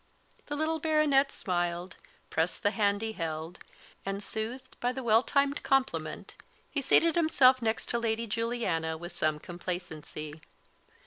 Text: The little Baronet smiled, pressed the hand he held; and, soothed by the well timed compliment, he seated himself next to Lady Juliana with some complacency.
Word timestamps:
The 0.47 0.55
little 0.55 0.79
Baronet 0.79 1.31
smiled, 1.31 1.95
pressed 2.31 2.63
the 2.63 2.71
hand 2.71 3.03
he 3.03 3.11
held; 3.13 3.59
and, 4.03 4.23
soothed 4.23 4.75
by 4.79 4.91
the 4.91 5.03
well 5.03 5.21
timed 5.21 5.61
compliment, 5.61 6.33
he 6.71 6.81
seated 6.81 7.13
himself 7.13 7.61
next 7.61 7.87
to 7.89 7.99
Lady 7.99 8.25
Juliana 8.25 8.97
with 8.97 9.11
some 9.11 9.37
complacency. 9.37 10.41